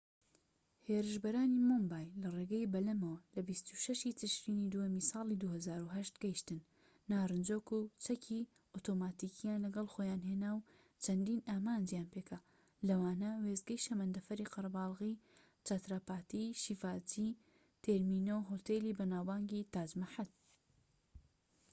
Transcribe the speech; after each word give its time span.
هێرشبەرانی 0.87 1.65
مۆمبای 1.69 2.07
لە 2.21 2.27
ڕێگەی 2.35 2.69
بەلەمەوە 2.73 3.17
لە 3.35 3.41
26ی 3.49 4.11
تشرینی 4.21 4.71
دووەمی 4.73 5.07
ساڵی 5.11 5.39
2008 5.43 6.15
گەیشتن، 6.23 6.59
نارنجۆک 7.09 7.67
و 7.77 7.81
چەکی 8.05 8.49
ئۆتۆماتیکیان 8.73 9.59
لەگەڵ 9.65 9.87
خۆیان 9.93 10.21
هێنا 10.29 10.51
و 10.55 10.65
چەندین 11.03 11.41
ئامانجیان 11.49 12.07
پێکا 12.13 12.39
لەوانە 12.87 13.31
وێستگەی 13.45 13.83
شەمەندەفەری 13.85 14.51
قەرەبالغی 14.53 15.19
چاتراپاتی 15.67 16.45
شیڤاجی 16.61 17.37
تێرمینۆو 17.83 18.47
هۆتێلی 18.49 18.95
بەناوبانگی 18.99 19.67
تاج 19.73 19.89
مەحەل‎ 20.01 20.29